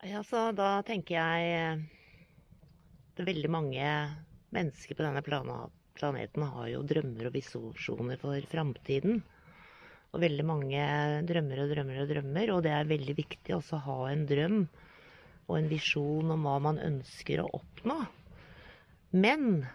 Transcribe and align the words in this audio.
Ja, 0.00 0.22
så 0.24 0.46
da 0.56 0.78
tenker 0.80 1.18
jeg 1.18 1.48
eh, 1.52 1.80
det 3.12 3.20
er 3.20 3.26
veldig 3.28 3.50
mange 3.52 3.88
mennesker 4.54 4.96
på 4.96 5.04
denne 5.04 5.20
planeten 5.20 6.44
har 6.54 6.68
jo 6.70 6.78
drømmer 6.88 7.28
og 7.28 7.34
visjoner 7.34 8.16
for 8.22 8.46
framtiden. 8.48 9.18
Og 10.10 10.22
veldig 10.22 10.46
mange 10.48 10.84
drømmer 11.28 11.60
og 11.62 11.74
drømmer 11.74 11.98
og 12.00 12.08
drømmer, 12.14 12.52
og 12.54 12.62
det 12.64 12.72
er 12.72 12.88
veldig 12.88 13.16
viktig 13.18 13.54
også 13.58 13.76
å 13.76 13.82
ha 13.84 13.98
en 14.08 14.24
drøm 14.30 14.62
og 15.50 15.58
en 15.58 15.68
visjon 15.68 16.32
om 16.32 16.48
hva 16.48 16.56
man 16.64 16.80
ønsker 16.80 17.42
å 17.42 17.50
oppnå. 17.60 17.98
Men 19.12 19.66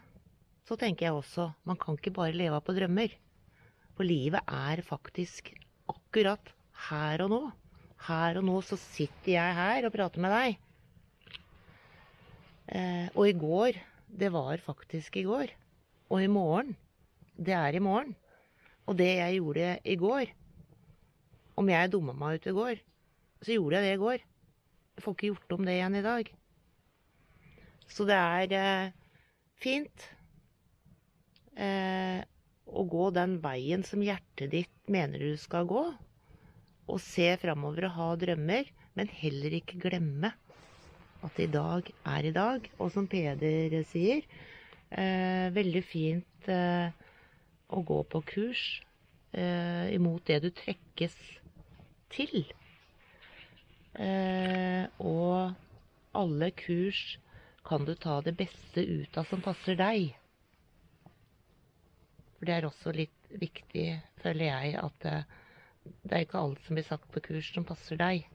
så 0.65 0.79
tenker 0.81 1.05
jeg 1.05 1.19
også 1.19 1.51
man 1.69 1.77
kan 1.77 1.99
ikke 1.99 2.15
bare 2.17 2.33
leve 2.33 2.57
av 2.57 2.65
på 2.65 2.73
drømmer. 2.73 3.13
For 3.93 4.09
livet 4.09 4.41
er 4.49 4.81
faktisk 4.89 5.53
akkurat 5.93 6.49
her 6.89 7.27
og 7.27 7.31
nå. 7.35 7.43
Her 8.05 8.39
og 8.39 8.45
nå 8.45 8.59
så 8.65 8.77
sitter 8.79 9.31
jeg 9.33 9.57
her 9.57 9.87
og 9.87 9.93
prater 9.95 10.21
med 10.21 10.33
deg. 10.33 10.57
Eh, 12.65 13.07
og 13.13 13.29
i 13.29 13.35
går, 13.37 13.79
det 14.09 14.31
var 14.33 14.61
faktisk 14.61 15.17
i 15.21 15.25
går. 15.25 15.53
Og 16.13 16.21
i 16.21 16.29
morgen, 16.29 16.75
det 17.37 17.55
er 17.57 17.77
i 17.77 17.83
morgen. 17.83 18.13
Og 18.85 18.97
det 18.99 19.09
jeg 19.17 19.39
gjorde 19.39 19.69
i 19.81 19.95
går 19.97 20.29
Om 21.57 21.69
jeg 21.71 21.89
dumma 21.89 22.13
meg 22.13 22.37
ut 22.37 22.47
i 22.51 22.53
går, 22.53 22.79
så 23.41 23.55
gjorde 23.55 23.79
jeg 23.79 23.85
det 23.85 23.93
i 23.95 24.01
går. 24.01 24.23
Jeg 24.95 25.03
får 25.03 25.15
ikke 25.15 25.29
gjort 25.31 25.53
om 25.55 25.65
det 25.65 25.75
igjen 25.77 25.95
i 25.95 26.03
dag. 26.03 26.31
Så 27.87 28.05
det 28.09 28.17
er 28.17 28.55
eh, 28.59 28.91
fint 29.63 30.07
eh, 31.55 32.19
å 32.65 32.83
gå 32.91 33.07
den 33.15 33.37
veien 33.43 33.85
som 33.87 34.03
hjertet 34.03 34.51
ditt 34.51 34.91
mener 34.91 35.23
du 35.23 35.39
skal 35.39 35.67
gå. 35.69 35.85
Og 36.91 36.99
se 37.01 37.31
framover 37.41 37.87
og 37.89 37.95
ha 37.97 38.09
drømmer, 38.21 38.67
men 38.95 39.11
heller 39.21 39.55
ikke 39.57 39.79
glemme 39.81 40.31
at 41.25 41.39
i 41.41 41.47
dag 41.49 41.87
er 42.05 42.27
i 42.27 42.33
dag. 42.35 42.67
Og 42.79 42.91
som 42.93 43.07
Peder 43.09 43.81
sier, 43.89 44.21
eh, 44.91 45.47
veldig 45.55 45.83
fint 45.85 46.49
eh, 46.51 46.93
å 47.73 47.81
gå 47.81 48.01
på 48.11 48.21
kurs 48.29 48.65
eh, 49.33 49.93
imot 49.95 50.25
det 50.29 50.41
du 50.45 50.49
trekkes 50.53 51.15
til. 52.13 52.45
Eh, 53.95 54.85
og 54.99 55.55
alle 56.15 56.51
kurs 56.59 57.17
kan 57.65 57.85
du 57.87 57.95
ta 57.97 58.19
det 58.21 58.35
beste 58.37 58.83
ut 58.83 59.17
av 59.17 59.25
som 59.29 59.41
passer 59.41 59.77
deg. 59.79 60.13
For 62.35 62.47
det 62.47 62.55
er 62.59 62.67
også 62.67 62.93
litt 62.93 63.31
viktig, 63.41 63.87
føler 64.21 64.51
jeg, 64.51 64.75
at 64.83 65.07
eh, 65.09 65.23
det 66.05 66.13
er 66.13 66.25
ikke 66.25 66.41
alt 66.41 66.61
som 66.65 66.77
blir 66.77 66.87
sagt 66.87 67.11
på 67.13 67.23
kurs 67.23 67.51
som 67.53 67.65
passer 67.67 67.99
deg. 67.99 68.25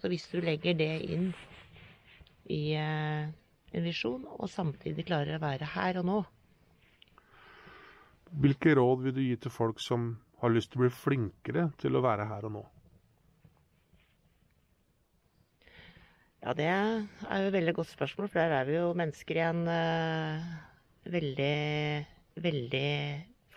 Så 0.00 0.10
hvis 0.12 0.26
du 0.32 0.40
legger 0.44 0.76
det 0.76 0.92
inn 1.08 1.30
i 2.52 2.62
eh, 2.76 3.28
en 3.76 3.84
visjon, 3.84 4.24
og 4.36 4.48
samtidig 4.52 5.06
klarer 5.08 5.38
å 5.38 5.44
være 5.44 5.74
her 5.76 6.00
og 6.02 6.10
nå, 6.10 6.18
Hvilke 8.36 8.74
råd 8.74 9.04
vil 9.04 9.14
du 9.14 9.20
gi 9.22 9.36
til 9.38 9.52
folk 9.54 9.78
som 9.80 10.08
har 10.42 10.50
lyst 10.52 10.72
til 10.72 10.80
å 10.80 10.84
bli 10.84 10.92
flinkere 10.92 11.68
til 11.80 11.96
å 11.96 12.02
være 12.04 12.26
her 12.28 12.48
og 12.48 12.52
nå? 12.56 12.62
Ja, 16.42 16.52
det 16.54 16.66
er 16.66 17.40
jo 17.40 17.48
et 17.48 17.54
veldig 17.56 17.74
godt 17.78 17.90
spørsmål, 17.90 18.28
for 18.30 18.42
der 18.42 18.52
er 18.58 18.66
vi 18.68 18.76
jo 18.76 18.90
mennesker 18.98 19.38
igjen 19.40 19.62
uh, 19.66 20.50
veldig, 21.10 21.54
veldig 22.44 22.90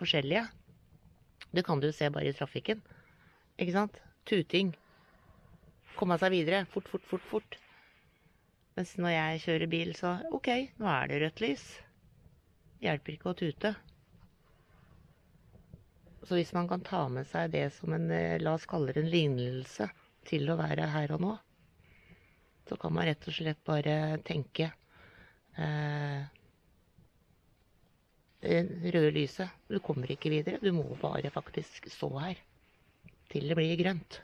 forskjellige. 0.00 0.46
Det 1.50 1.64
kan 1.66 1.80
du 1.82 1.90
se 1.92 2.10
bare 2.10 2.30
i 2.30 2.36
trafikken. 2.36 2.82
Ikke 3.58 3.74
sant? 3.74 3.98
Tuting. 4.28 4.72
Komme 5.98 6.16
seg 6.20 6.32
videre. 6.34 6.64
Fort, 6.70 6.88
fort, 6.88 7.04
fort, 7.10 7.26
fort. 7.32 7.58
Mens 8.78 8.94
når 9.02 9.14
jeg 9.16 9.44
kjører 9.44 9.70
bil, 9.70 9.94
så 9.98 10.14
OK, 10.32 10.48
nå 10.80 10.88
er 10.88 11.10
det 11.10 11.22
rødt 11.24 11.42
lys. 11.44 11.64
Hjelper 12.80 13.16
ikke 13.16 13.32
å 13.32 13.36
tute. 13.36 13.74
Så 16.24 16.36
hvis 16.38 16.52
man 16.54 16.68
kan 16.70 16.84
ta 16.86 17.02
med 17.10 17.26
seg 17.28 17.50
det 17.52 17.66
som 17.74 17.92
en, 17.96 18.10
eh, 18.14 18.38
la 18.40 18.54
oss 18.54 18.68
kalle 18.70 18.94
det 18.94 19.02
en 19.02 19.10
lignelse 19.12 19.88
til 20.28 20.48
å 20.52 20.58
være 20.60 20.86
her 20.92 21.14
og 21.16 21.24
nå, 21.24 21.32
så 22.68 22.76
kan 22.78 22.94
man 22.94 23.08
rett 23.08 23.26
og 23.26 23.34
slett 23.34 23.60
bare 23.66 24.20
tenke 24.24 24.68
eh, 25.58 26.20
røde 28.42 29.10
lyset. 29.14 29.48
Du 29.68 29.78
kommer 29.84 30.10
ikke 30.10 30.30
videre. 30.32 30.58
Du 30.62 30.72
må 30.72 30.96
bare 31.00 31.30
faktisk 31.30 31.90
stå 31.92 32.10
her 32.18 32.40
til 33.30 33.46
det 33.48 33.56
blir 33.56 33.76
grønt. 33.78 34.22